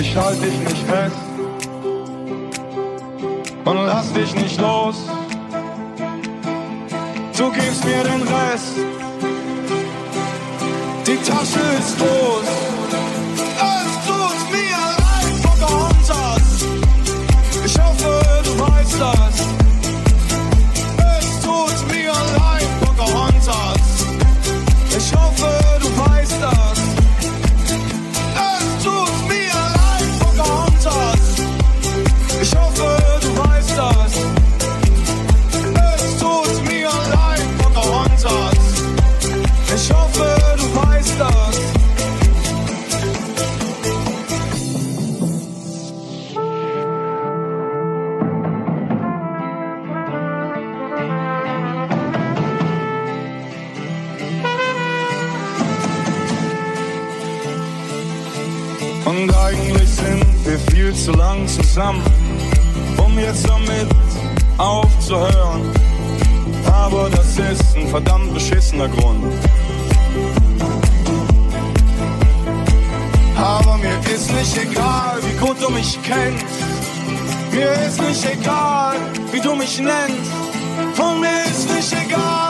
[0.00, 1.16] Ich halte dich nicht fest
[3.66, 4.96] und lass dich nicht los.
[7.36, 8.76] Du gibst mir den Rest.
[11.06, 12.69] Die Tasche ist los.
[61.80, 62.02] Zusammen,
[62.98, 63.88] um jetzt damit
[64.58, 65.62] aufzuhören.
[66.70, 69.24] Aber das ist ein verdammt beschissener Grund.
[73.36, 76.44] Aber mir ist nicht egal, wie gut du mich kennst.
[77.50, 78.96] Mir ist nicht egal,
[79.32, 80.32] wie du mich nennst.
[80.98, 82.49] Und mir ist nicht egal,